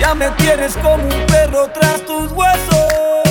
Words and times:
Ya 0.00 0.14
me 0.14 0.28
tienes 0.32 0.74
como 0.74 1.04
un 1.04 1.26
perro 1.26 1.70
tras 1.72 2.04
tus 2.04 2.32
huesos. 2.32 3.22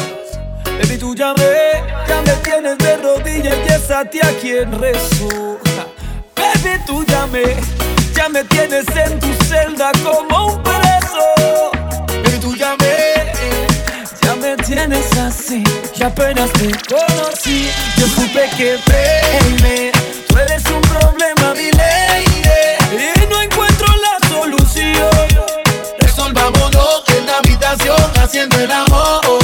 Baby, 0.64 0.98
tú 0.98 1.14
ya 1.14 1.34
me, 1.34 1.84
ya 2.08 2.22
me 2.22 2.32
tienes 2.42 2.78
de 2.78 2.98
rodillas 2.98 3.58
y 3.68 3.74
es 3.74 3.92
a 3.92 4.06
ti 4.06 4.20
a 4.24 4.30
quien 4.40 4.72
rezo. 4.80 5.60
Baby, 6.36 6.80
tú 6.88 7.04
ya 7.06 7.28
me, 7.28 7.44
ya 8.16 8.30
me 8.30 8.46
tienes 8.46 8.86
en 8.96 9.20
tu 9.20 9.34
celda 9.44 9.92
como 10.04 10.54
un 10.54 10.64
preso. 10.64 11.72
Baby, 12.24 12.40
tú 12.40 12.56
ya 12.56 12.78
me, 12.80 13.34
ya 14.22 14.36
me 14.36 14.56
tienes 14.64 15.18
así. 15.18 15.64
ya 15.96 16.08
apenas 16.08 16.50
te 16.54 16.72
conocí, 16.88 17.70
yo 17.98 18.08
supe 18.08 18.50
que, 18.56 18.78
baby, 18.88 19.92
tú 20.30 20.38
eres 20.38 20.64
un 20.68 20.82
problema, 20.82 21.54
dile. 21.54 22.01
haciendo 28.22 28.60
el 28.60 28.72
amor. 28.72 29.41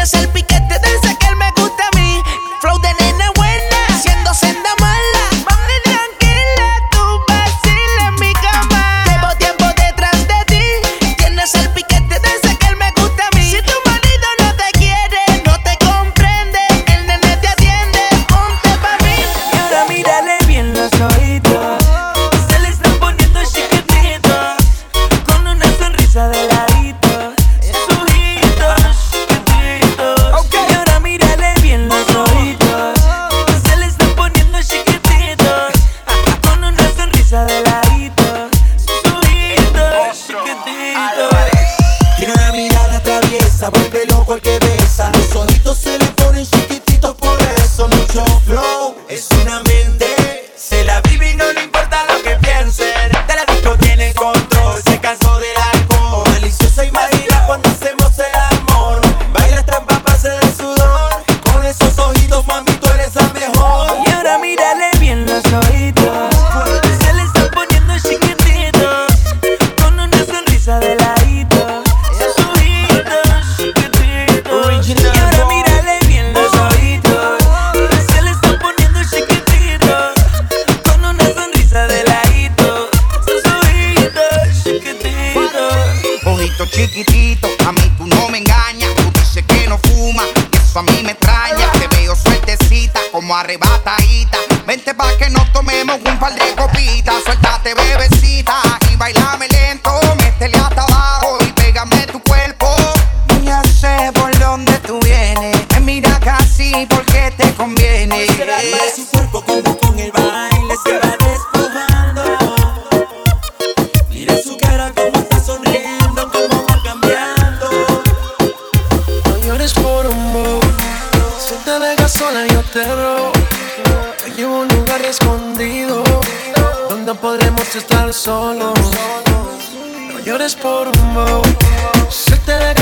tienes 0.00 0.14
el 0.14 0.28
pique 0.28 0.49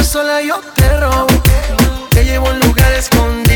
sola 0.09 0.41
yo 0.41 0.59
te 0.75 1.00
robo. 1.00 1.27
Te 2.09 2.25
llevo 2.25 2.49
a 2.49 2.55
lugar 2.55 2.95
escondido 2.95 3.48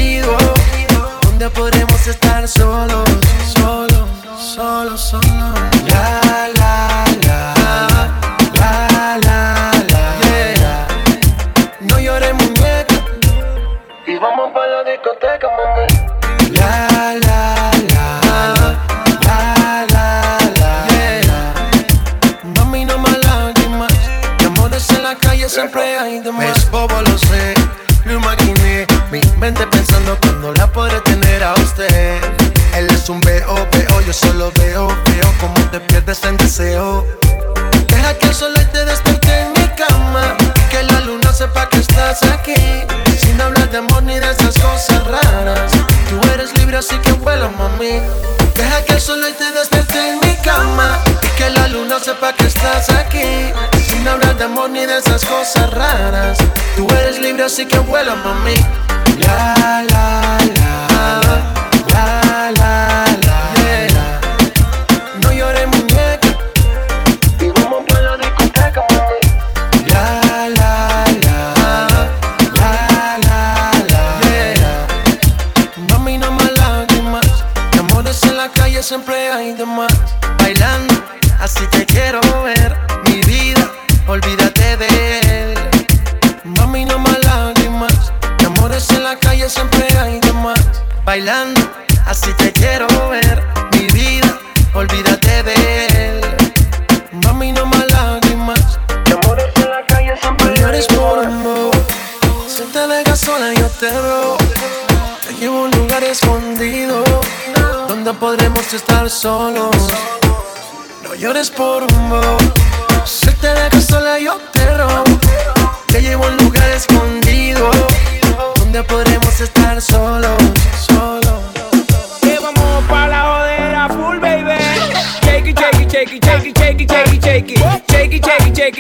así 57.53 57.67
que 57.67 57.79
vuela, 57.81 58.17
mami. 58.17 58.62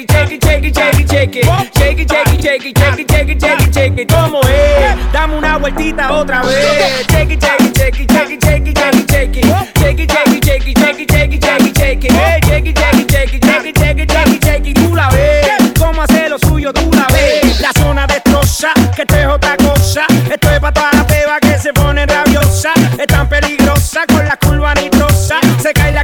It, 0.02 0.10
shake 0.10 0.32
it, 0.32 0.44
shake 0.44 0.64
it, 0.64 0.74
shake 0.74 0.98
it, 1.00 1.08
shake 1.10 1.36
it, 1.36 1.44
shake 1.76 1.98
it, 1.98 2.10
shake 2.10 2.28
it. 2.28 2.42
Shake 2.42 2.66
it, 2.66 2.78
shake 2.78 2.98
it, 2.98 3.10
shake 3.10 3.28
it, 3.28 3.40
shake 3.40 3.60
it, 3.60 3.74
shake 3.74 3.98
it. 3.98 4.08
¿Cómo 4.12 4.40
es? 4.42 5.12
Dame 5.12 5.36
una 5.36 5.58
vueltita 5.58 6.12
otra 6.12 6.42
vez. 6.42 7.06
Shake 7.08 7.30
it, 7.30 7.40
shake 7.40 7.60
it, 7.64 7.76
shake 7.76 8.00
it, 8.00 8.10
shake 8.10 8.30
it, 8.30 8.44
shake 8.44 8.66
it, 8.66 8.78
shake 8.78 8.96
it, 8.96 9.10
shake 9.10 9.36
it. 9.36 9.44
Shake 9.78 10.00
it, 10.00 10.10
shake 10.10 10.28
it, 10.28 10.44
shake 10.44 10.66
it, 10.66 10.78
shake 10.78 11.00
it, 11.00 11.10
shake 11.10 11.32
it, 11.32 11.42
shake 11.42 11.66
it, 11.66 11.76
shake 11.78 12.04
it. 12.04 12.12
Hey, 12.12 12.40
shake 12.46 12.66
it, 12.66 12.78
shake 12.78 13.00
it, 13.00 13.10
shake 13.10 13.34
it, 13.34 13.44
shake 13.44 13.66
it, 13.66 13.78
shake 13.78 13.98
it, 13.98 14.10
shake 14.10 14.28
it, 14.28 14.44
shake 14.44 14.66
it. 14.66 14.74
Tú 14.76 14.94
la 14.94 15.08
ves. 15.10 15.72
Cómo 15.78 16.02
hace 16.02 16.28
lo 16.28 16.38
suyo, 16.38 16.72
tú 16.72 16.90
la 16.92 17.06
ves. 17.12 17.60
La 17.60 17.72
zona 17.72 18.06
destroza, 18.06 18.72
que 18.96 19.02
esto 19.02 19.16
es 19.16 19.26
otra 19.26 19.56
cosa. 19.56 20.06
Esto 20.30 20.50
es 20.50 20.60
pa' 20.60 20.72
toda 20.72 20.90
la 20.92 21.06
peba 21.06 21.38
que 21.40 21.58
se 21.58 21.72
pone 21.72 22.06
rabiosa. 22.06 22.72
Es 22.98 23.06
tan 23.06 23.28
peligrosa 23.28 24.00
con 24.08 24.26
la 24.26 24.36
curva 24.36 24.74
nitrosa. 24.74 25.38
Se 25.62 25.72
cae 25.72 25.92
la 25.92 26.01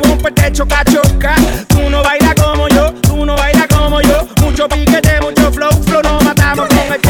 huevón, 0.00 0.18
pues 0.18 0.34
te 0.34 0.52
choca, 0.52 0.84
choca. 0.84 1.34
Tú 1.68 1.90
no 1.90 2.02
bailas 2.02 2.34
como 2.34 2.68
yo, 2.68 2.92
tú 3.02 3.24
no 3.24 3.36
bailas 3.36 3.66
como 3.68 4.00
yo. 4.00 4.26
Mucho 4.42 4.68
piquete, 4.68 5.20
mucho 5.20 5.52
flow, 5.52 5.70
flow, 5.84 6.02
nos 6.02 6.24
matamos 6.24 6.68
con 6.68 6.92
el 6.92 7.00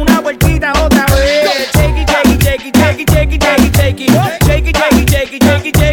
una 0.00 0.20
vueltita 0.20 0.72
otra 0.82 1.06
vez. 1.06 1.70
Shakey, 1.74 2.04
shakey, 2.04 2.38
shakey, 2.38 2.72
shakey, 2.72 3.04
shakey, 3.04 3.38
shakey, 3.38 3.70
shakey. 3.72 4.06
Shakey, 4.46 4.72
shakey, 4.72 5.70
shakey. 5.72 5.83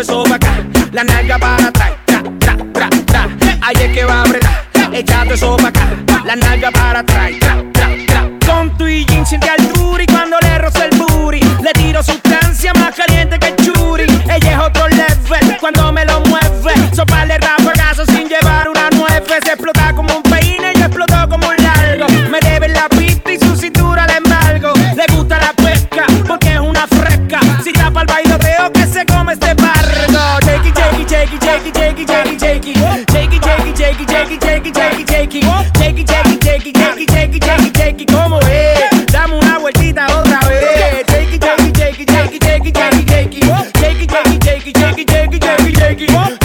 Eso. 0.00 0.22
La 0.92 1.04
nalga 1.04 1.38
para 1.38 1.68
atrás. 1.68 1.90
Tra, 2.06 2.22
tra, 2.38 2.56
tra, 2.72 2.90
tra. 3.06 3.28
Ahí 3.62 3.76
es 3.80 3.92
que 3.92 4.04
va 4.04 4.20
a 4.20 4.22
apretar, 4.22 4.66
echando 4.92 5.34
eso 5.34 5.56
acá. 5.66 5.88
La 6.24 6.36
nalga 6.36 6.70
para 6.70 7.00
atrás. 7.00 7.30
Tra, 7.40 7.56
tra, 7.72 7.88
tra. 8.06 8.30
Con 8.46 8.76
tu 8.76 8.86
y 8.86 9.04
jean 9.06 9.26
siente 9.26 9.48
altura 9.50 10.02
y 10.02 10.06
cuando 10.06 10.38
le 10.40 10.58
roza 10.58 10.84
el 10.86 10.98
booty 10.98 11.40
le 11.62 11.72
tiro 11.72 12.02
sustancia 12.02 12.72
más 12.74 12.94
caliente 12.94 13.38
que 13.38 13.48
el 13.48 13.56
churi. 13.56 14.04
Ella 14.04 14.52
es 14.52 14.58
otro 14.58 14.88
level 14.88 15.56
cuando 15.60 15.92
me 15.92 16.04
lo 16.04 16.20
mueve. 16.20 16.74
Soparle 16.94 17.38
rapagazo 17.38 18.06
sin 18.06 18.28
llevar 18.28 18.68
una 18.68 18.88
nueve. 18.92 19.24
Se 19.44 19.52
explota 19.52 19.92
como 19.94 20.16
un 20.16 20.22
peine 20.22 20.72
y 20.74 20.78
explotó 20.78 21.28
como 21.28 21.48
un 21.48 21.56
largo. 21.56 22.06
Me 22.30 22.40
debe 22.40 22.68
la 22.68 22.88
pista 22.88 23.32
y 23.32 23.38
su 23.38 23.56
cintura 23.56 24.06
de 24.06 24.14
embargo. 24.14 24.72
Le 24.96 25.14
gusta 25.14 25.38
la 25.38 25.52
pesca 25.52 26.04
porque 26.26 26.54
es 26.54 26.60
una 26.60 26.86
fresca. 26.86 27.40
Si 27.62 27.72
tapa 27.72 28.02
el 28.02 28.06
bailoteo 28.06 28.72
que 28.72 28.86
se 28.86 29.04
come 29.06 29.34
este 29.34 29.47
shake 31.48 31.66
it, 31.66 31.76
shake 31.76 31.98
it, 31.98 32.08
shake 32.08 32.26
it, 32.26 32.40
shake 32.40 32.66
it, 32.66 32.76
shake 33.10 33.32
it, 33.32 33.44
shake 33.44 33.64
it. 33.64 33.76
Shake 33.78 34.00
it, 34.00 34.10
shake 34.10 34.32
it, 34.32 34.44
shake 34.44 34.66
it, 34.66 34.66
shake 34.66 34.66
it, 34.66 34.74
shake 34.74 34.76
it, 34.76 34.76
shake 34.76 35.00
it, 35.00 35.08
shake 35.08 35.34
it. 35.34 35.44
Shake 35.78 35.98
it, 35.98 36.08
shake 36.08 36.26
it, 36.26 36.44
shake 36.44 36.66
it, 36.66 36.76
shake 36.76 37.00
it, 37.00 37.10
shake 37.10 37.34
it, 37.34 37.44
shake 37.44 37.66
it, 37.66 37.76
shake 37.76 38.00
it. 38.02 38.08
¿Cómo 38.12 38.38
es? 38.40 39.06
Dame 39.12 39.34
una 39.38 39.58
vueltita 39.58 40.06
otra 40.18 40.40
vez. 40.48 41.06
Shake 41.08 41.34
it, 41.34 41.42
shake 41.42 41.64
it, 41.64 41.76
shake 41.76 42.00
it, 42.00 42.10
shake 42.10 42.34
it, 42.34 42.44
shake 42.44 42.66
it, 42.66 42.76
shake 42.76 42.94
it, 42.94 43.08
shake 43.08 43.34
it. 43.34 43.44
Shake 43.78 44.02
it, 44.02 44.10
shake 44.10 44.34
it, 44.34 44.44
shake 44.44 44.66
it, 44.66 44.76
shake 44.76 44.98
it, 44.98 45.08
shake 45.08 45.32
it, 45.32 45.78
shake 45.78 46.00
it, 46.02 46.37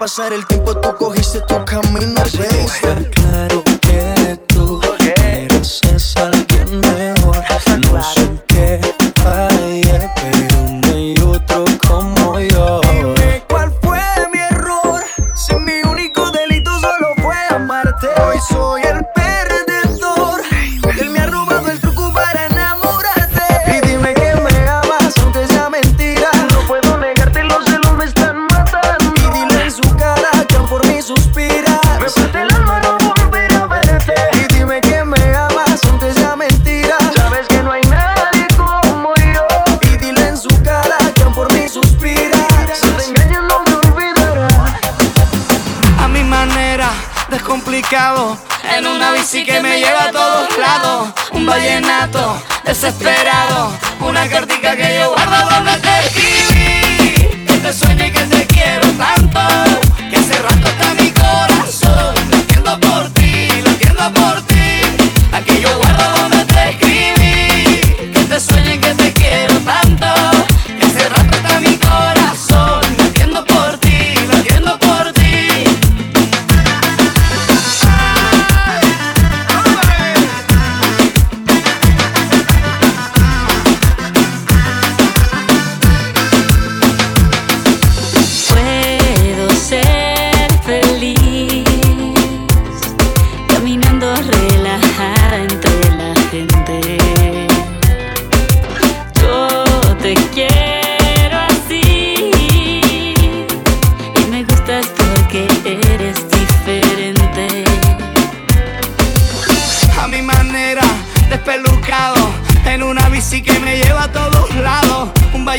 pasar 0.00 0.32
el 0.32 0.46
tiempo, 0.46 0.74
tú 0.78 0.96
cogiste 0.96 1.42
tu 1.42 1.62
camino. 1.66 2.22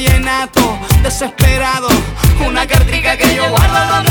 vallenato 0.02 0.80
desesperado. 1.04 1.88
Una 2.46 2.66
cartica 2.66 3.16
que 3.18 3.36
yo 3.36 3.48
guardo 3.50 3.96
donde 3.96 4.11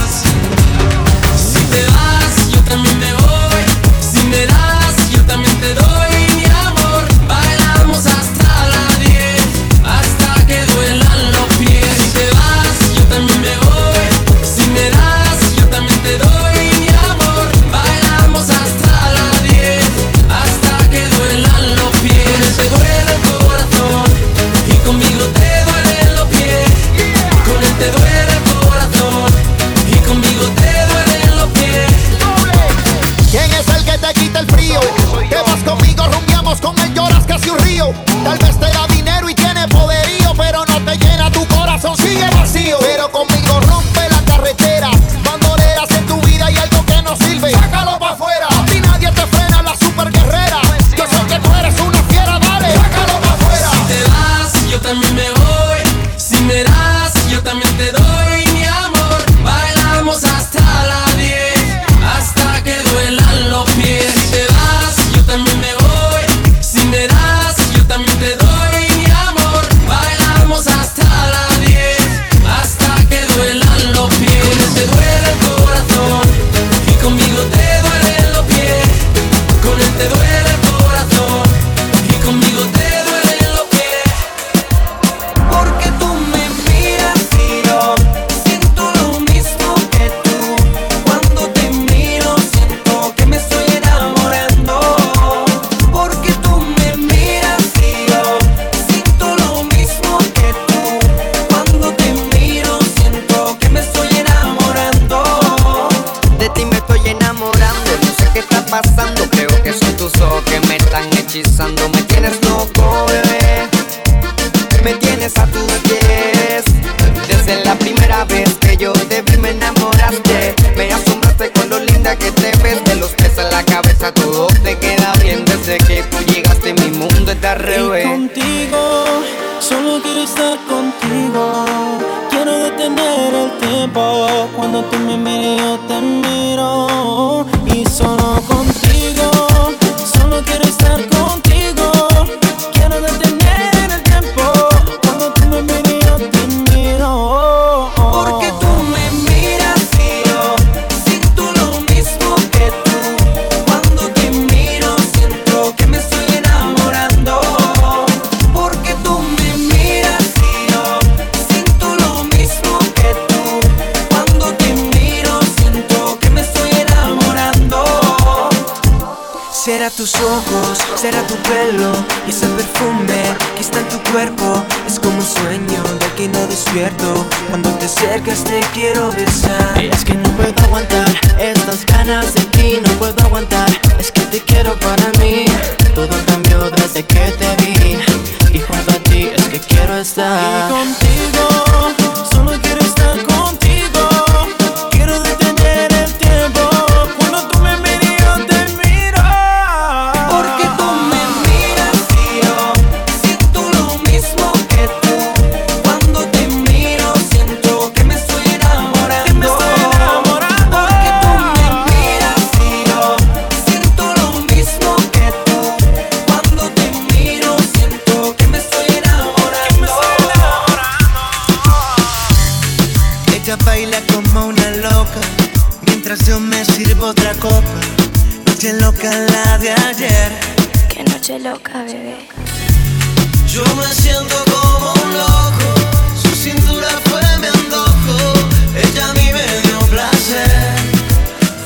Yo 233.47 233.63
me 233.75 233.93
siento 233.93 234.35
como 234.45 234.93
un 234.93 235.13
loco, 235.13 235.73
su 236.21 236.35
cintura 236.35 236.87
fue 237.05 237.21
mi 237.39 237.47
antojo, 237.47 238.33
ella 238.75 239.09
a 239.09 239.13
mí 239.13 239.29
me 239.31 239.61
dio 239.67 239.79
placer. 239.87 240.75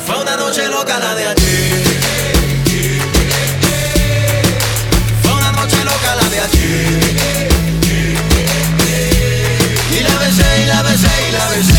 Fue 0.06 0.22
una 0.22 0.36
noche 0.38 0.68
loca 0.68 0.98
la 1.00 1.16
de 1.16 1.28
ayer. 1.28 1.84
Fue 5.22 5.34
una 5.34 5.52
noche 5.52 5.84
loca 5.84 6.16
la 6.16 6.30
de 6.30 6.40
ayer. 6.40 7.50
Y 9.92 10.00
la 10.04 10.18
besé, 10.20 10.64
y 10.64 10.66
la 10.66 10.82
besé, 10.82 11.10
y 11.30 11.32
la 11.32 11.50
besé. 11.50 11.75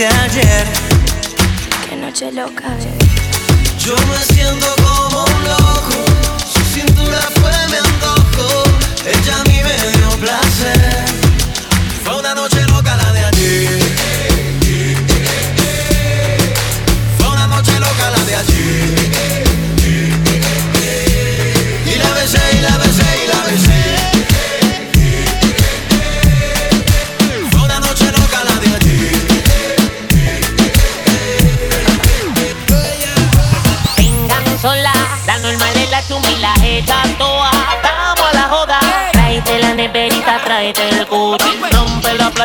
de 0.00 0.06
ayer. 0.06 0.66
Qué 1.86 1.96
noche 1.96 2.32
loca, 2.32 2.68
bebé. 2.78 3.06
Yo 3.78 3.94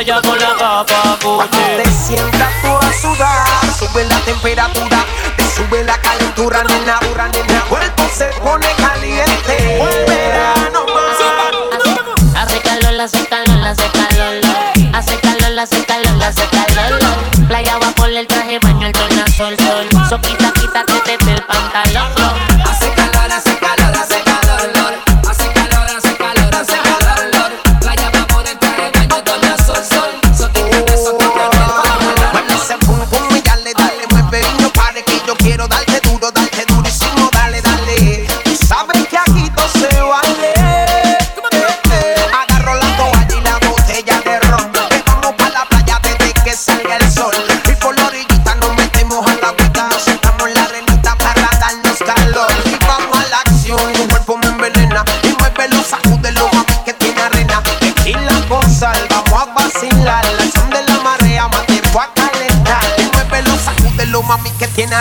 playa 0.06 0.22
con 0.22 0.40
la 0.40 0.54
gafa 0.54 1.18
Cuando 1.22 1.58
te 1.58 1.92
sientas 1.92 2.52
tú 2.62 2.68
a 2.68 2.94
sudar, 3.02 3.48
sube 3.78 4.06
la 4.06 4.20
temperatura, 4.22 5.06
te 5.36 5.44
sube 5.56 5.84
la 5.84 6.00
calentura, 6.00 6.64
nena, 6.64 7.00
nena. 7.34 7.62
Cuerpo 7.68 8.04
se 8.14 8.26
pone 8.42 8.68
caliente 8.78 8.95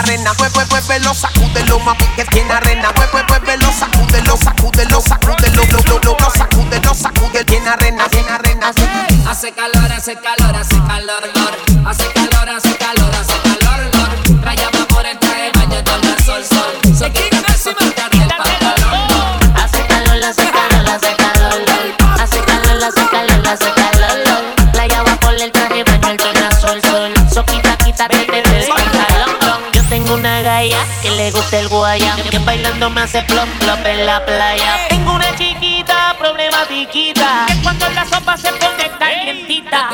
arena, 0.05 0.33
pues, 0.37 0.53
pues, 0.53 0.67
pues, 0.69 0.87
velo, 0.87 1.15
sacúdelo, 1.15 1.79
mami, 1.81 2.07
que 2.17 2.25
tiene 2.27 2.53
arena, 2.53 2.93
pues, 2.95 3.09
pues, 3.11 3.25
pues, 3.27 3.41
velo, 3.43 3.73
sacúdelo, 3.73 4.37
sacúdelo, 4.37 5.01
sacúdelo, 5.01 5.63
lo, 5.65 5.99
lo, 5.99 6.17
lo, 6.19 6.31
sacúdelo, 6.31 6.95
sacúdelo, 6.95 7.47
tiene 7.47 7.69
arena, 7.69 8.09
tiene 8.09 8.31
arena. 8.31 8.73
Hace 9.27 9.53
calor, 9.53 9.93
hace 9.93 10.15
calor 10.17 10.44
el 31.55 31.69
guaya 31.69 32.17
que 32.31 32.39
bailando 32.41 32.91
me 32.91 33.03
hace 33.03 33.23
plop 33.23 33.49
plop 33.61 33.87
en 33.87 34.07
la 34.07 34.25
playa. 34.25 34.89
Tengo 34.89 35.13
una 35.13 35.35
chiquita 35.37 36.17
problematiquita 36.19 37.47
que 37.47 37.63
cuando 37.63 37.89
la 37.91 38.05
sopa 38.05 38.37
se 38.37 38.53
pone 38.53 38.91
calientita 38.99 39.91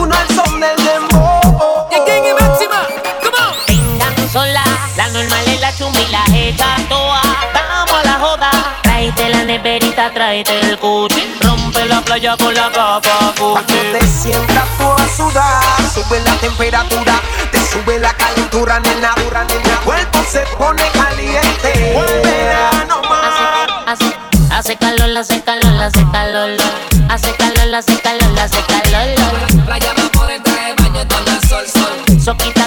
uno 0.00 0.14
al 0.14 0.28
son 0.34 0.60
del 0.60 0.76
dembow. 0.84 1.88
Llegué 1.90 2.30
en 2.30 2.34
máxima, 2.36 2.86
come 3.22 3.38
on. 3.38 4.30
Sola, 4.32 4.64
la 4.96 5.08
normal 5.08 5.44
es 5.46 5.60
la 5.60 5.74
chumbi, 5.76 6.06
la 6.10 6.24
hecha 6.34 6.76
toa. 6.88 7.20
Vamos 7.52 8.00
a 8.00 8.04
la 8.04 8.18
joda. 8.18 8.50
Tráete 8.82 9.28
la 9.28 9.44
neverita, 9.44 10.10
tráete 10.12 10.60
el 10.60 10.78
cuchi. 10.78 11.36
Rompe 11.40 11.84
la 11.86 12.00
playa 12.00 12.36
con 12.36 12.54
la 12.54 12.70
capa 12.70 13.32
Cuando 13.38 13.74
te 13.92 14.06
sientas 14.06 14.68
toda 14.78 15.08
sudar, 15.16 15.62
sube 15.92 16.20
la 16.20 16.34
temperatura, 16.36 17.20
te 17.50 17.58
sube 17.66 17.98
la 17.98 18.12
calentura, 18.14 18.80
nena, 18.80 19.12
dura, 19.16 19.44
nena. 19.44 19.80
Cuerpo 19.84 20.18
se 20.30 20.40
pone 20.58 20.84
caliente. 20.92 21.92
Volverá 21.94 22.84
nomás. 22.88 23.20
Hace, 23.86 24.04
hace, 24.04 24.54
hace 24.54 24.76
calor, 24.76 25.16
hace 25.16 25.42
calor, 25.42 25.82
hace 25.82 26.06
calor. 26.12 26.50
Hace 27.10 27.34
calor, 27.34 27.74
hace 27.74 28.00
calor, 28.00 28.38
hace 28.38 28.56
calor. 28.56 28.69
Soquita 32.30 32.59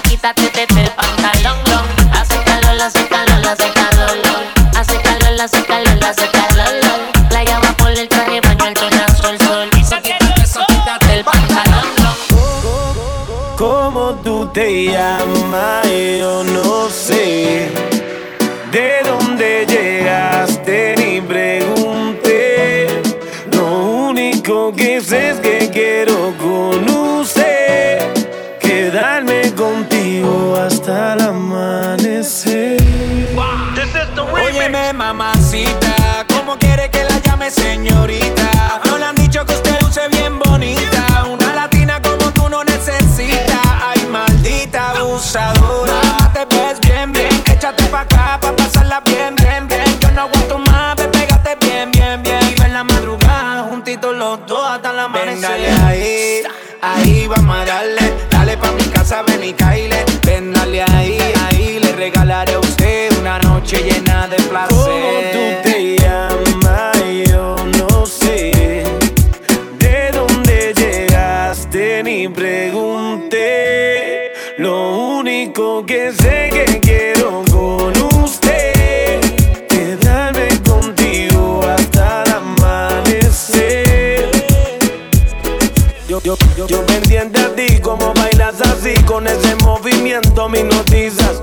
miento 90.14 90.48
mis 90.48 90.64
noticias. 90.66 91.42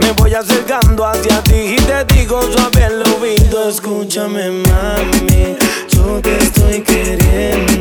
Me 0.00 0.10
voy 0.12 0.32
acercando 0.32 1.04
hacia 1.04 1.42
ti 1.42 1.76
y 1.76 1.76
te 1.76 2.14
digo 2.14 2.40
suave 2.50 2.86
el 2.86 3.02
oído. 3.20 3.68
Escúchame, 3.68 4.50
mami, 4.50 5.56
yo 5.88 6.20
te 6.22 6.38
estoy 6.38 6.80
queriendo. 6.80 7.75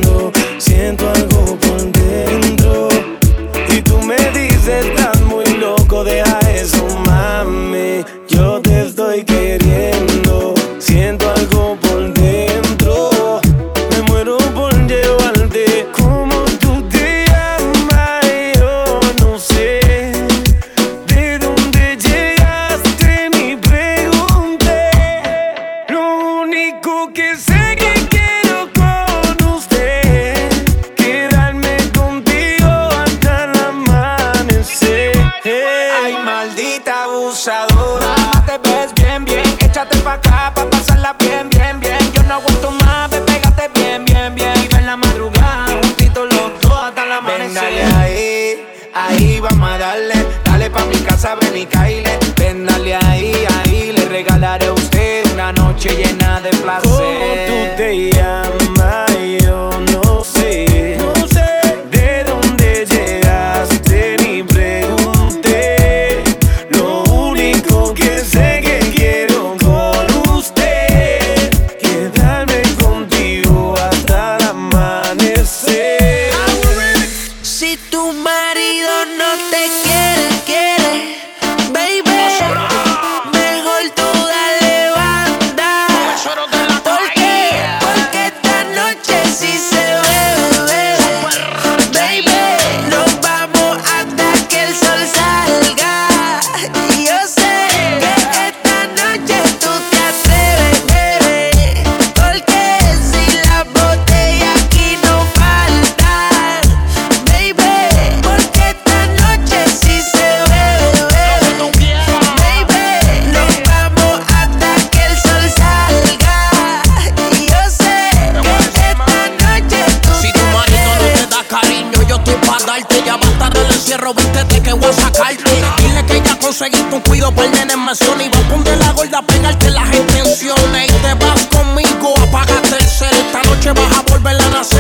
romper. 134.34 134.75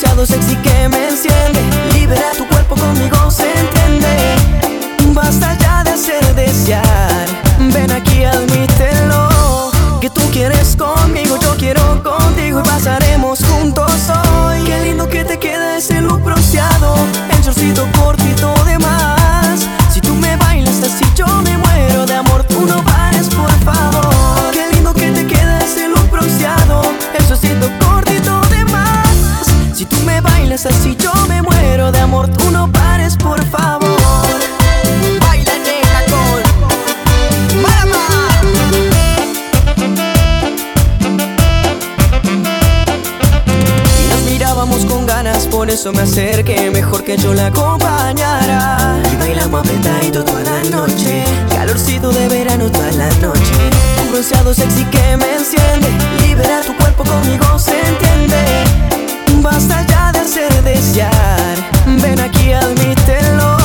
demasiado 0.00 0.24
sexy 0.26 0.56
que 0.56 0.88
me 0.88 1.08
enciende. 1.08 1.60
Libera 1.92 2.30
tu 2.36 2.46
cuerpo 2.48 2.74
conmigo, 2.74 3.30
se 3.30 3.44
entiende. 3.52 4.36
Basta 5.12 5.56
ya 5.58 5.84
de 5.84 5.90
hacer 5.90 6.34
desear. 6.34 7.26
Ven 7.72 7.90
aquí, 7.90 8.24
admítelo. 8.24 9.28
Que 10.00 10.08
tú 10.08 10.22
quieres 10.32 10.76
conmigo, 10.76 11.38
yo 11.42 11.54
quiero 11.58 12.02
contigo 12.02 12.60
y 12.60 12.62
pasaremos 12.62 13.40
juntos 13.44 13.92
hoy. 14.08 14.64
Qué 14.64 14.80
lindo 14.84 15.06
que 15.08 15.24
te 15.24 15.38
queda 15.38 15.76
ese 15.76 16.00
look 16.00 16.22
bronceado, 16.22 16.94
el 17.30 17.42
shortcito 17.42 17.86
corto 17.98 18.19
bailes 30.50 30.66
así 30.66 30.96
yo 30.96 31.12
me 31.28 31.42
muero 31.42 31.92
de 31.92 32.00
amor. 32.00 32.28
Tú 32.28 32.50
no 32.50 32.70
pares 32.72 33.16
por 33.16 33.40
favor. 33.46 33.98
Baila 35.20 35.52
negra 35.58 36.04
con 36.10 37.62
Marama. 37.62 38.06
Nos 44.10 44.22
mirábamos 44.24 44.84
con 44.86 45.06
ganas 45.06 45.46
por 45.46 45.70
eso 45.70 45.92
me 45.92 46.02
acerqué. 46.02 46.70
Mejor 46.70 47.04
que 47.04 47.16
yo 47.16 47.32
la 47.32 47.46
acompañara. 47.46 48.96
Y 49.12 49.16
bailamos 49.16 49.60
apretadito 49.60 50.24
toda 50.24 50.42
la 50.42 50.62
noche. 50.70 51.24
Calorcito 51.50 52.10
de 52.10 52.28
verano 52.28 52.70
toda 52.70 52.90
la 52.92 53.08
noche. 53.20 53.54
Un 54.02 54.10
bronceado 54.10 54.52
sexy 54.52 54.84
que 54.86 55.16
me 55.16 55.32
enciende. 55.34 55.88
Libera 56.22 56.60
tu 56.62 56.74
cuerpo 56.76 57.04
conmigo 57.04 57.58
se 57.58 57.78
entiende. 57.86 58.99
Basta 59.42 59.86
ya 59.86 60.12
de 60.12 60.20
hacer 60.20 60.52
desear. 60.64 61.56
Ven 61.86 62.20
aquí, 62.20 62.52
admítelo. 62.52 63.56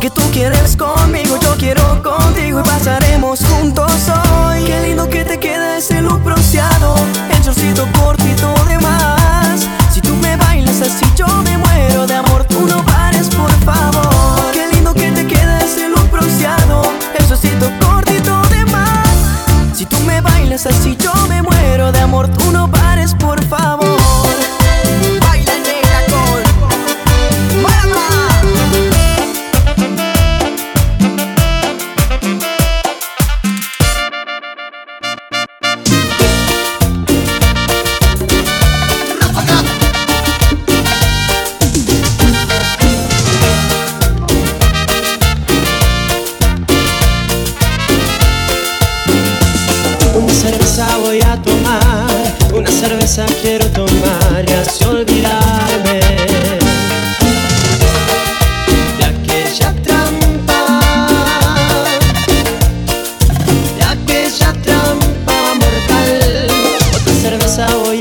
Que 0.00 0.08
tú 0.10 0.22
quieres 0.32 0.76
conmigo, 0.76 1.38
yo 1.40 1.54
quiero 1.58 2.02
contigo 2.02 2.60
y 2.60 2.62
pasaremos 2.62 3.40
juntos 3.44 3.92
hoy. 4.08 4.64
Qué 4.64 4.80
lindo 4.80 5.08
que 5.08 5.24
te 5.24 5.38
queda 5.38 5.76
ese 5.76 6.00
look 6.00 6.22
bronceado, 6.24 6.94
el 7.30 7.44
chorcito 7.44 7.86
cortito 8.00 8.52
de 8.66 8.78
más. 8.78 9.68
Si 9.92 10.00
tú 10.00 10.14
me 10.16 10.36
bailas 10.36 10.80
así, 10.80 11.04
yo 11.14 11.26
me 11.44 11.58
muero 11.58 12.06
de 12.06 12.14
amor. 12.14 12.44
Tú 12.44 12.66
no 12.66 12.82
pares, 12.84 13.28
por 13.28 13.52
favor. 13.64 14.50
Qué 14.52 14.66
lindo 14.74 14.94
que 14.94 15.12
te 15.12 15.26
queda 15.26 15.60
ese 15.60 15.88
look 15.88 16.10
bronceado, 16.10 16.82
el 17.18 17.28
chorcito 17.28 17.70
cortito 17.80 18.42
de 18.48 18.64
más. 18.66 19.08
Si 19.74 19.84
tú 19.84 19.98
me 20.00 20.20
bailas 20.20 20.66
así, 20.66 20.96
yo 20.96 21.12
me 21.28 21.42
muero 21.42 21.92
de 21.92 22.00
amor. 22.00 22.28
Tú 22.28 22.50
no 22.50 22.68
pares, 22.70 23.14
por 23.14 23.44
favor. 23.44 23.81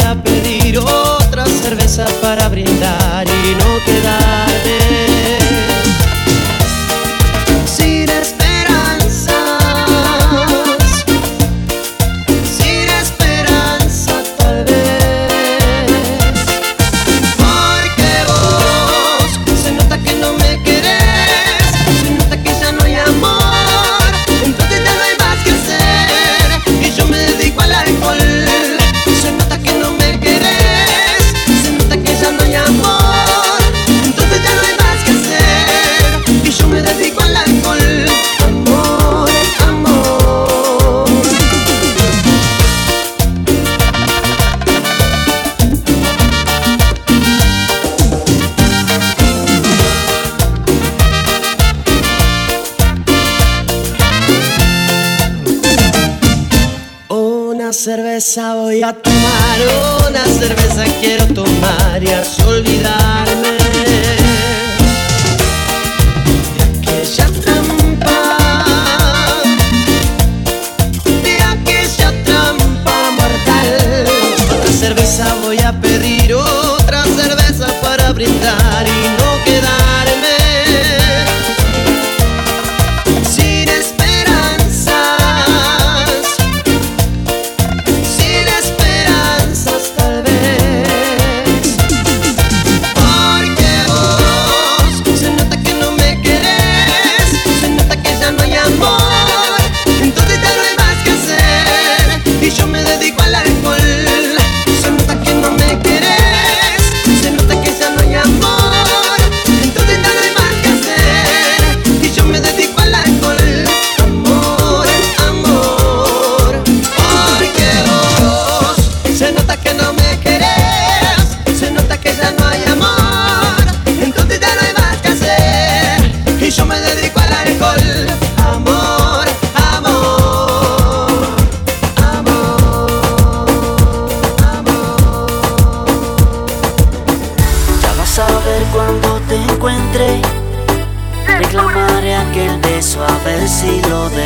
a 0.07 0.15
pedir 0.15 0.77
otra 0.79 1.45
cerveza 1.45 2.05
para 2.21 2.49
brindar 2.49 3.25
y 3.27 3.55
no 3.55 3.85
quedar. 3.85 4.20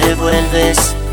te 0.06 0.14
vuelves. 0.14 1.05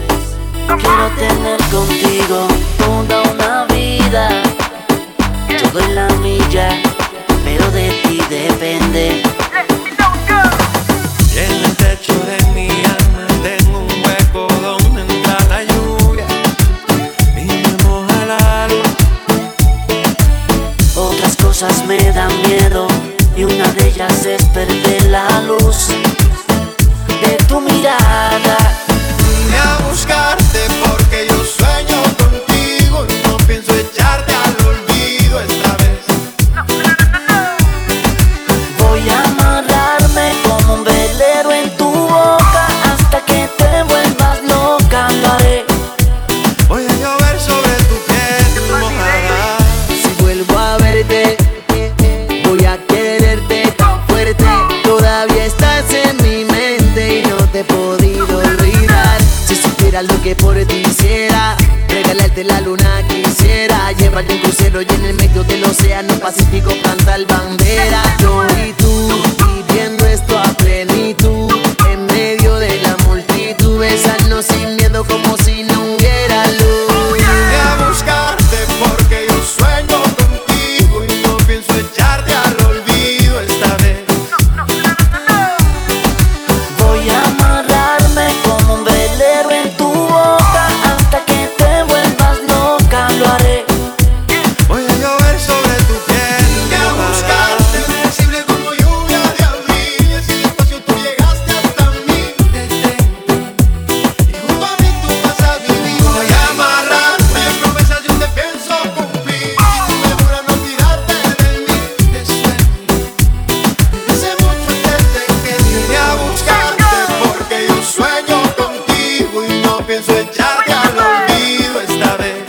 pienso 119.93 120.17
echarte 120.17 120.73
al 120.73 120.99
olvido 120.99 121.81
esta 121.83 122.17
vez. 122.17 122.45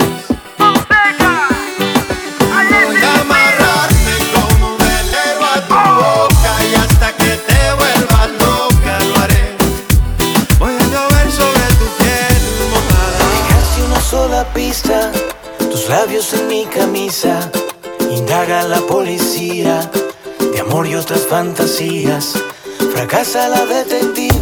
Voy 2.88 2.98
a 3.04 3.20
amarrarme 3.20 4.16
como 4.34 4.68
un 4.72 4.78
velero 4.78 5.44
a 5.44 5.60
tu 5.68 5.76
boca 5.76 6.52
y 6.72 6.76
hasta 6.76 7.12
que 7.18 7.32
te 7.48 7.60
vuelvas 7.80 8.30
loca 8.40 8.94
lo 9.08 9.14
haré. 9.24 9.58
Voy 10.58 10.74
a 10.74 10.86
llover 10.94 11.32
sobre 11.42 11.68
tu 11.80 11.88
piel 11.98 12.42
mojada. 12.72 13.24
Dejaste 13.36 13.80
una 13.88 14.02
sola 14.02 14.42
pista, 14.54 15.12
tus 15.70 15.90
labios 15.90 16.34
en 16.34 16.48
mi 16.48 16.66
camisa. 16.66 17.52
Indaga 18.10 18.64
la 18.64 18.80
policía 18.80 19.92
de 20.40 20.60
amor 20.62 20.88
y 20.88 20.96
otras 20.96 21.28
fantasías. 21.28 22.36
Fracasa 22.94 23.50
la 23.50 23.66
detectiva 23.66 24.33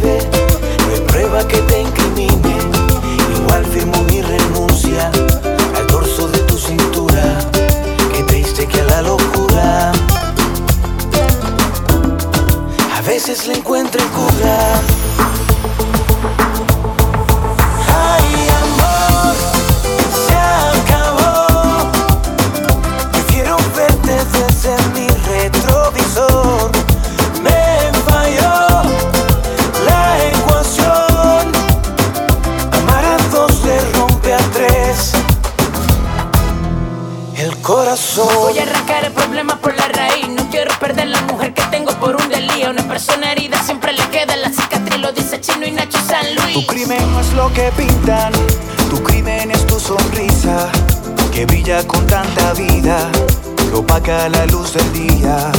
saca 54.12 54.28
la 54.28 54.46
luz 54.46 54.72
del 54.74 54.92
día. 54.92 55.52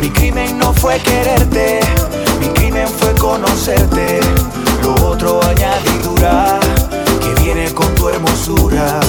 Mi 0.00 0.10
crimen 0.10 0.58
no 0.58 0.72
fue 0.72 0.98
quererte, 1.00 1.80
mi 2.40 2.48
crimen 2.48 2.88
fue 2.88 3.14
conocerte. 3.14 4.20
Lo 4.82 4.94
otro 5.06 5.40
añadidura 5.44 6.58
que 7.20 7.42
viene 7.42 7.72
con 7.72 7.94
tu 7.94 8.08
hermosura. 8.08 9.00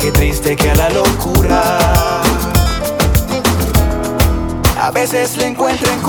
Qué 0.00 0.12
triste 0.12 0.54
que 0.54 0.70
a 0.70 0.74
la 0.74 0.90
locura 0.90 2.22
a 4.80 4.90
veces 4.92 5.36
le 5.36 5.48
encuentren 5.48 6.00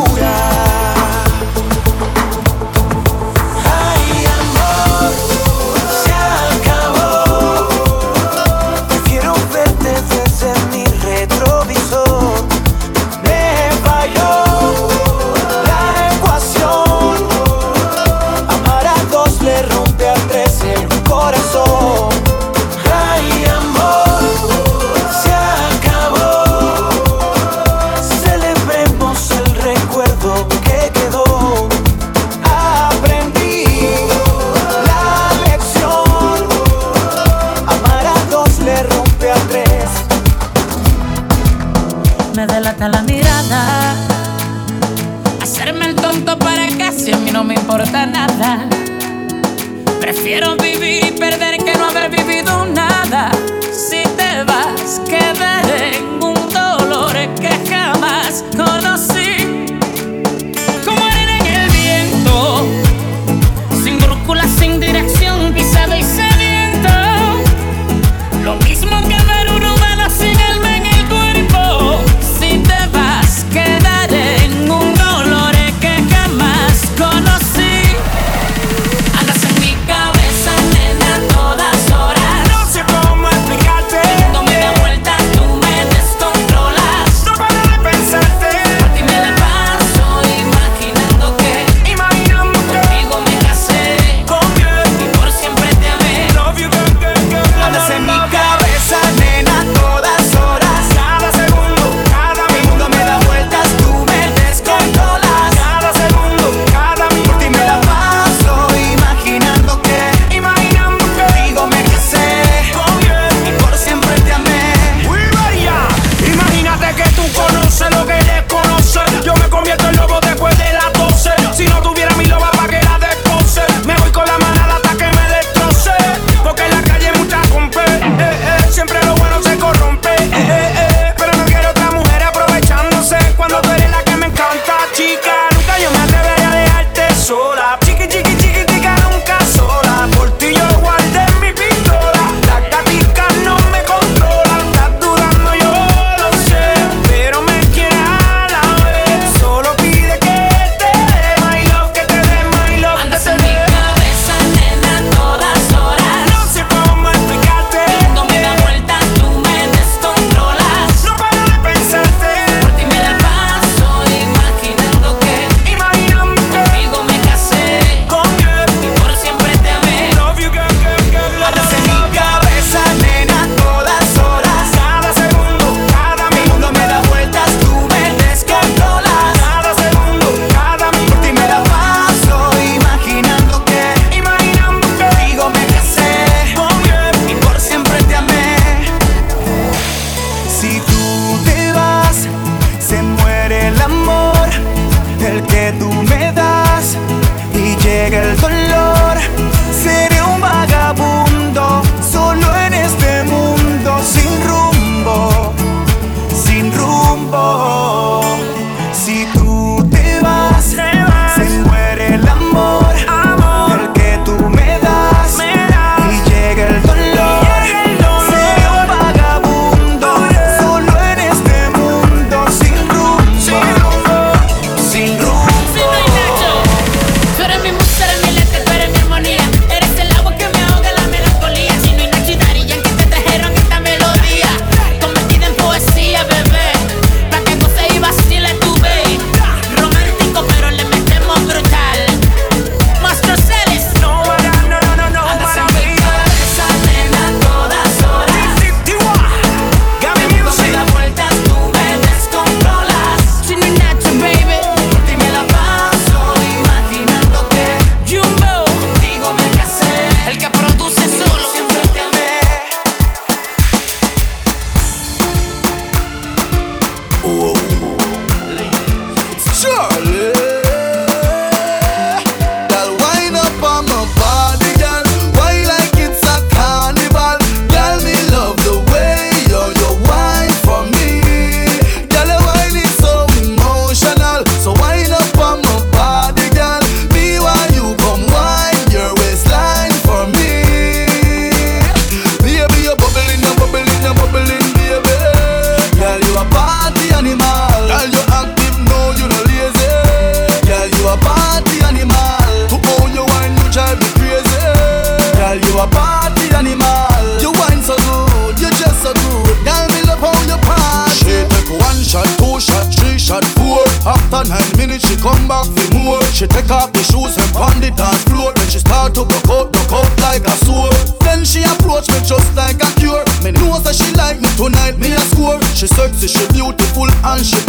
friendship 327.40 327.69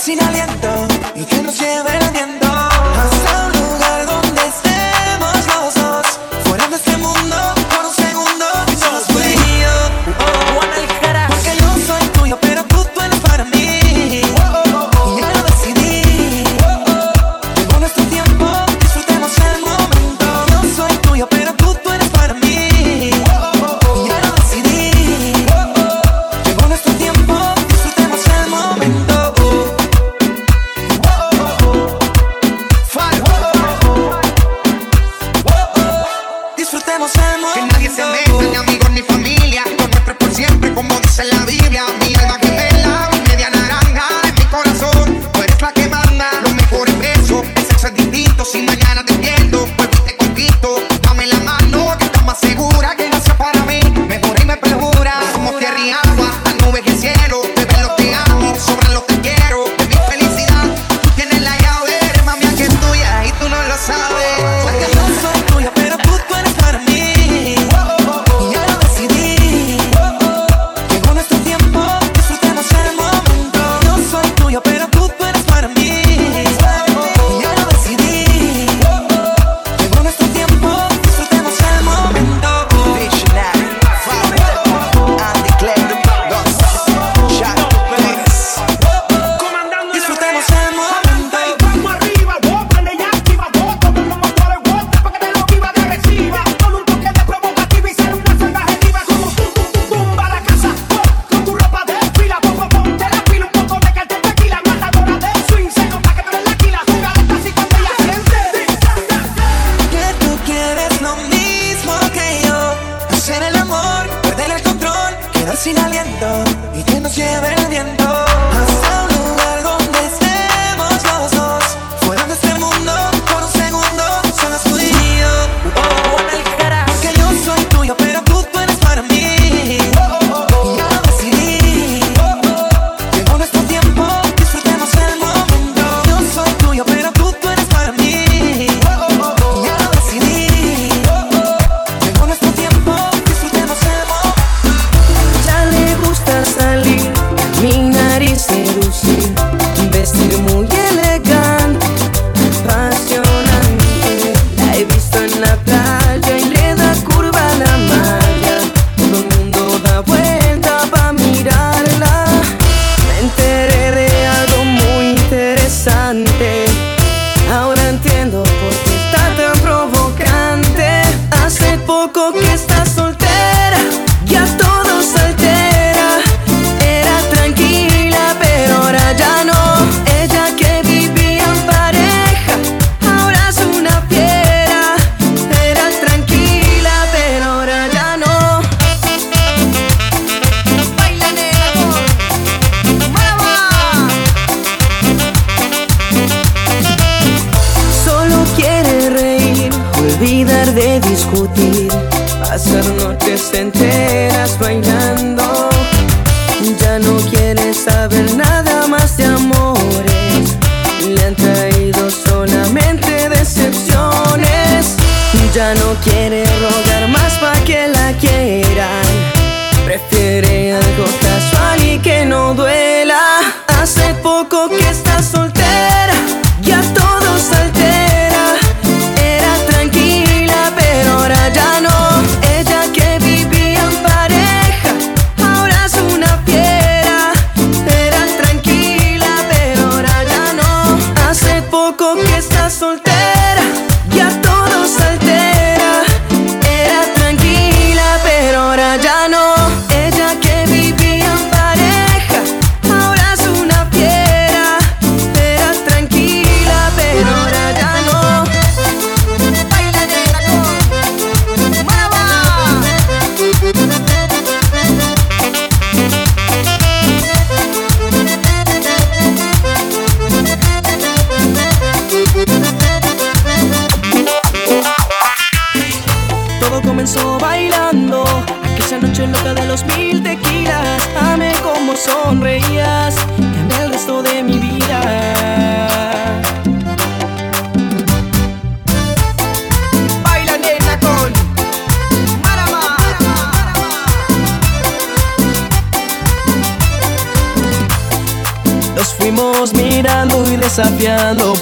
sin 0.00 0.18
aliento. 0.22 0.79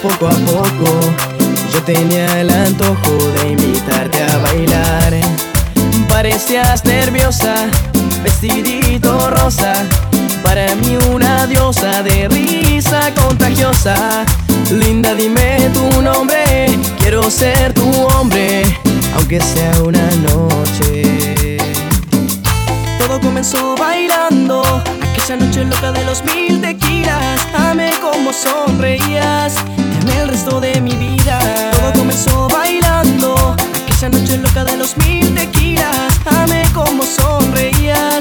poco 0.03 0.26
a 0.26 0.34
poco. 0.47 1.01
Yo 1.72 1.82
tenía 1.84 2.41
el 2.41 2.51
antojo 2.51 3.12
de 3.34 3.53
invitarte 3.53 4.22
a 4.22 4.39
bailar. 4.39 5.14
Parecías 6.09 6.84
nerviosa, 6.84 7.55
vestidito 8.22 9.30
rosa. 9.30 9.74
Para 10.43 10.74
mí 10.76 10.99
una 11.12 11.47
diosa 11.47 12.03
de 12.03 12.28
risa 12.28 13.12
contagiosa. 13.14 14.24
Linda, 14.70 15.14
dime 15.14 15.70
tu 15.72 16.03
nombre, 16.03 16.66
quiero 16.99 17.30
ser 17.30 17.72
tu 17.74 17.89
hombre, 18.09 18.64
aunque 19.14 19.41
sea 19.41 19.72
una 19.82 20.09
noche. 20.32 21.59
Todo 22.99 23.20
comenzó 23.20 23.76
bailando 23.76 24.62
esa 25.29 25.37
noche 25.37 25.62
loca 25.62 25.93
de 25.93 26.07
los 26.07 26.24
mil 26.24 26.59
tequilas, 26.62 27.47
amé 27.53 27.91
como 28.01 28.33
sonreías, 28.33 29.57
te 29.57 29.99
amé 30.01 30.22
el 30.22 30.29
resto 30.29 30.59
de 30.59 30.81
mi 30.81 30.93
vida. 30.93 31.39
Todo 31.72 31.93
comenzó 31.99 32.49
bailando, 32.49 33.55
aquella 33.83 34.09
noche 34.09 34.39
loca 34.39 34.64
de 34.64 34.79
los 34.79 34.97
mil 34.97 35.35
tequilas, 35.35 36.18
amé 36.24 36.62
como 36.72 37.03
sonreías. 37.03 38.17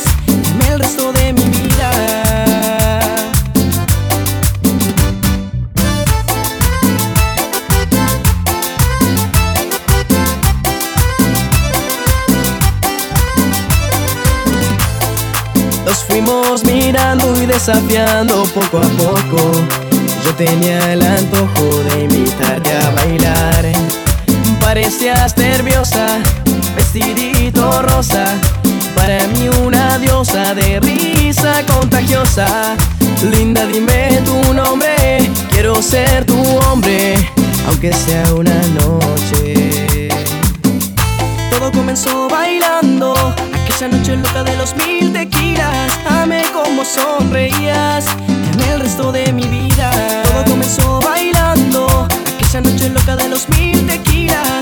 desafiando 17.57 18.43
poco 18.53 18.77
a 18.77 18.87
poco. 19.01 19.51
Yo 20.23 20.35
tenía 20.35 20.93
el 20.93 21.01
antojo 21.01 21.65
de 21.85 22.03
invitarte 22.03 22.71
a 22.71 22.91
bailar. 22.91 23.65
Parecías 24.61 25.35
nerviosa, 25.37 26.19
vestidito 26.75 27.81
rosa. 27.81 28.35
Para 28.95 29.25
mí 29.29 29.49
una 29.65 29.97
diosa 29.97 30.53
de 30.53 30.79
risa 30.79 31.63
contagiosa. 31.65 32.75
Linda, 33.31 33.65
dime 33.65 34.21
tu 34.23 34.53
nombre. 34.53 35.31
Quiero 35.49 35.81
ser 35.81 36.25
tu 36.25 36.39
hombre, 36.59 37.15
aunque 37.67 37.91
sea 37.91 38.35
una 38.35 38.61
noche. 38.79 40.09
Todo 41.49 41.71
comenzó 41.71 42.27
bailando 42.29 43.15
esa 43.77 43.89
noche 43.89 44.17
loca 44.17 44.43
de 44.43 44.57
los 44.57 44.75
mil 44.75 45.13
tequilas 45.13 45.99
Amé 46.09 46.41
como 46.51 46.83
sonreías 46.83 48.05
Te 48.05 48.63
amé 48.63 48.73
el 48.73 48.79
resto 48.79 49.11
de 49.11 49.31
mi 49.31 49.43
vida. 49.43 49.91
Todo 50.23 50.45
comenzó 50.45 50.99
bailando 51.01 52.07
Aquella 52.33 52.61
noche 52.61 52.89
loca 52.89 53.15
de 53.15 53.29
los 53.29 53.47
mil 53.49 53.85
tequilas 53.85 54.56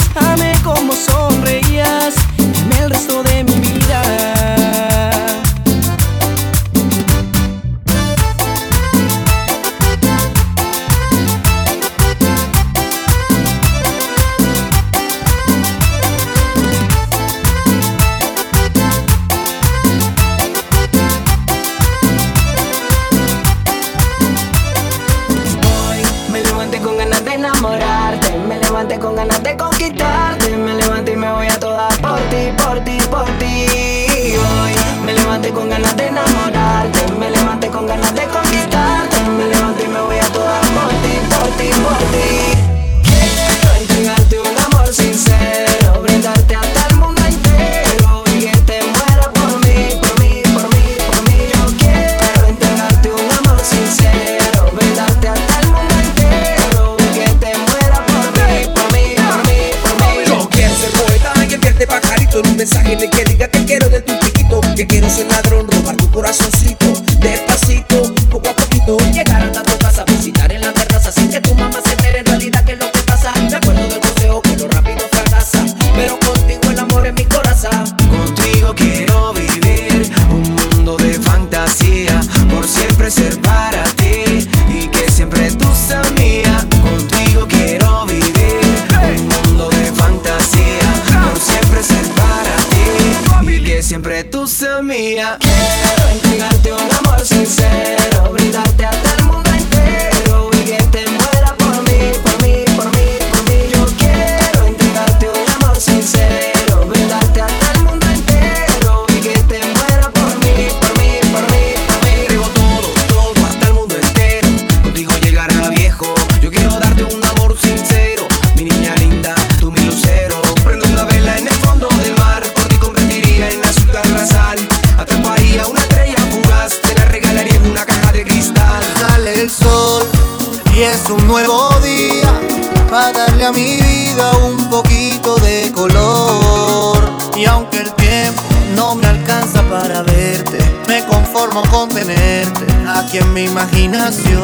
a 133.45 133.51
mi 133.51 133.77
vida 133.77 134.31
un 134.37 134.69
poquito 134.69 135.35
de 135.35 135.71
color. 135.71 136.97
Y 137.35 137.45
aunque 137.45 137.81
el 137.81 137.93
tiempo 137.93 138.41
no 138.75 138.95
me 138.95 139.05
alcanza 139.05 139.61
para 139.69 140.01
verte, 140.01 140.57
me 140.87 141.05
conformo 141.05 141.61
con 141.69 141.89
tenerte 141.89 142.65
aquí 142.87 143.19
en 143.19 143.33
mi 143.33 143.43
imaginación. 143.43 144.41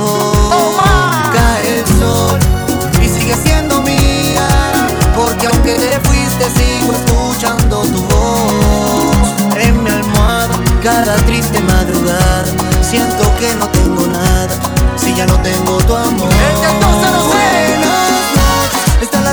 Cae 1.33 1.79
el 1.79 1.85
sol 1.99 2.39
y 3.01 3.07
sigue 3.07 3.35
siendo 3.43 3.81
mía, 3.81 4.47
porque 5.15 5.47
aunque 5.47 5.73
te 5.73 5.99
fuiste 6.01 6.45
sigo 6.51 6.93
escuchando 6.93 7.81
tu 7.81 8.01
voz 8.03 9.27
en 9.59 9.83
mi 9.83 9.89
almohada. 9.89 10.59
Cada 10.83 11.15
triste 11.25 11.59
madrugada 11.61 12.45
siento 12.81 13.23
que 13.39 13.55
no 13.55 13.67
tengo 13.69 14.05
nada 14.05 14.49
si 14.95 15.15
ya 15.15 15.25
no 15.25 15.39
tengo 15.41 15.77
tu 15.77 15.95
amor. 15.95 16.29
Buenas 16.29 16.73
noches, 16.81 17.07
está 17.07 17.70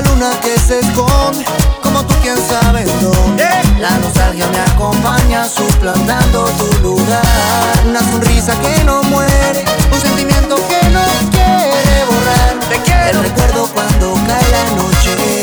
la 0.03 0.11
luna 0.11 0.31
que 0.41 0.59
se 0.61 0.79
esconde, 0.81 1.45
como 1.83 2.05
tú 2.05 2.15
quién 2.23 2.37
sabe 2.37 2.85
dónde. 3.01 3.45
La 3.81 3.97
nostalgia 3.99 4.47
me 4.49 4.59
acompaña 4.59 5.45
suplantando 5.49 6.45
tu 6.45 6.67
lugar. 6.83 7.23
Una 7.85 8.01
sonrisa 8.11 8.53
que 8.61 8.85
no 8.85 9.03
muere, 9.05 9.65
un 9.93 10.01
sentimiento 10.01 10.57
que 10.69 10.89
no 10.91 11.05
quiere 11.31 12.05
borrar. 12.05 13.11
El 13.11 13.23
recuerdo 13.23 13.69
cuando 13.75 14.15
cae 14.27 14.49
la 14.53 14.65
noche. 14.77 15.38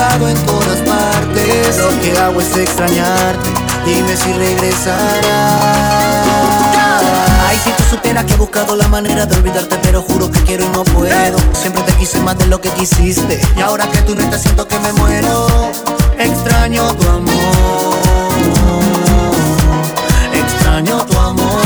En 0.00 0.46
todas 0.46 0.78
partes. 0.78 1.76
Lo 1.76 2.00
que 2.00 2.16
hago 2.18 2.40
es 2.40 2.56
extrañarte. 2.56 3.50
Dime 3.84 4.16
si 4.16 4.32
regresarás. 4.32 5.04
Ay, 7.46 7.58
si 7.62 7.70
tú 7.72 7.82
supieras 7.90 8.24
que 8.24 8.32
he 8.32 8.36
buscado 8.36 8.76
la 8.76 8.88
manera 8.88 9.26
de 9.26 9.36
olvidarte, 9.36 9.76
pero 9.82 10.00
juro 10.00 10.30
que 10.30 10.40
quiero 10.44 10.64
y 10.64 10.68
no 10.68 10.84
puedo. 10.84 11.36
Siempre 11.52 11.82
te 11.82 11.92
quise 11.96 12.18
más 12.20 12.38
de 12.38 12.46
lo 12.46 12.62
que 12.62 12.70
quisiste. 12.70 13.42
Y 13.54 13.60
ahora 13.60 13.90
que 13.90 14.00
tú 14.00 14.14
no 14.14 14.22
estás, 14.22 14.40
siento 14.40 14.66
que 14.66 14.78
me 14.78 14.90
muero. 14.94 15.46
Extraño 16.18 16.94
tu 16.94 17.06
amor. 17.06 17.98
Extraño 20.32 21.04
tu 21.04 21.18
amor. 21.18 21.60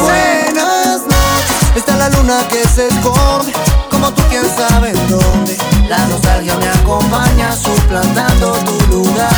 Buenas 0.00 1.00
noches. 1.00 1.76
Está 1.76 1.96
la 1.96 2.08
luna 2.08 2.38
que 2.48 2.68
se 2.68 2.86
esconde. 2.86 3.52
Como 3.90 4.12
tú 4.12 4.22
quién 4.30 4.44
sabe 4.56 4.92
dónde. 5.08 5.71
La 5.92 6.06
nostalgia 6.06 6.56
me 6.56 6.68
acompaña 6.70 7.54
suplantando 7.54 8.52
tu 8.64 8.72
lugar. 8.90 9.28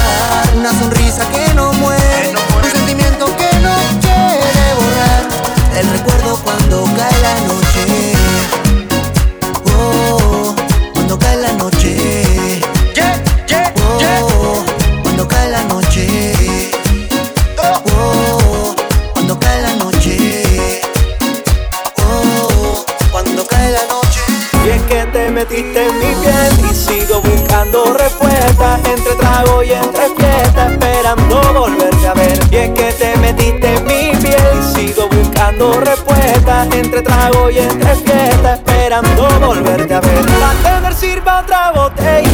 Una 0.57 0.71
sonrisa 0.79 1.29
que 1.31 1.53
no 1.53 1.73
muere. 1.73 2.33
Un 2.63 2.71
sentimiento 2.71 3.27
que 3.37 3.59
no 3.59 3.75
quiere 4.01 4.75
borrar. 4.79 5.23
El 5.77 5.91
recuerdo 5.91 6.39
cuando 6.45 6.85
cae 6.97 7.21
la 7.23 7.35
noche. 7.41 8.13
Oh, 9.67 10.55
cuando 10.95 11.19
cae 11.19 11.39
la 11.39 11.53
noche. 11.55 12.23
Oh, 14.23 14.65
cuando 15.03 15.27
cae 15.27 15.51
la 15.51 15.63
noche. 15.65 16.34
Entre 36.85 37.03
trago 37.03 37.51
y 37.51 37.59
entre 37.59 37.95
fiesta, 37.97 38.55
esperando 38.55 39.29
volverte 39.41 39.95
a 39.95 40.01
ver. 40.01 40.25
La 40.39 40.53
tener 40.63 40.95
sirva 40.95 41.41
otra 41.41 41.73
botella 41.73 42.34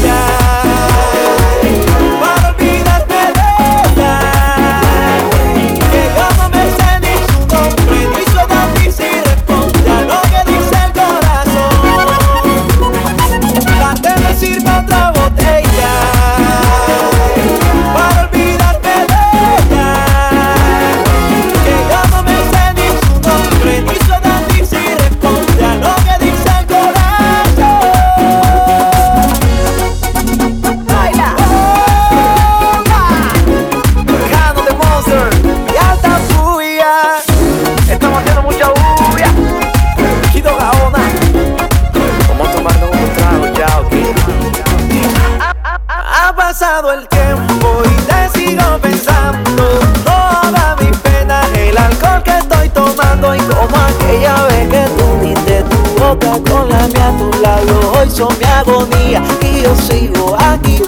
y 58.62 59.62
yo 59.62 59.74
sigo 59.74 60.36
aquí, 60.38 60.82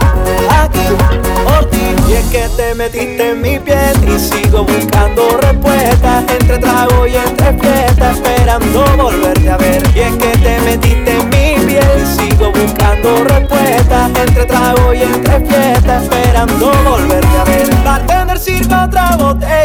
aquí, 0.50 0.86
por 1.44 1.70
ti. 1.70 1.78
Y 2.06 2.12
es 2.12 2.26
que 2.26 2.46
te 2.54 2.74
metiste 2.74 3.30
en 3.30 3.40
mi 3.40 3.58
piel 3.58 3.96
y 4.06 4.18
sigo 4.18 4.64
buscando 4.64 5.38
respuestas 5.38 6.24
entre 6.28 6.58
trago 6.58 7.06
y 7.06 7.16
entre 7.16 7.58
fiesta, 7.58 8.10
esperando 8.12 8.84
volverte 8.98 9.50
a 9.50 9.56
ver. 9.56 9.82
Y 9.94 10.00
es 10.00 10.12
que 10.16 10.38
te 10.38 10.60
metiste 10.60 11.18
en 11.18 11.30
mi 11.30 11.66
piel 11.66 12.02
y 12.02 12.20
sigo 12.20 12.52
buscando 12.52 13.24
respuestas 13.24 14.10
entre 14.16 14.44
trago 14.44 14.92
y 14.92 15.02
entre 15.02 15.40
fiesta, 15.40 16.02
esperando 16.02 16.72
volverte 16.84 17.38
a 17.38 17.44
ver. 17.44 17.74
Bartender 17.84 18.38
sirva 18.38 18.84
otra 18.84 19.16
botella 19.16 19.61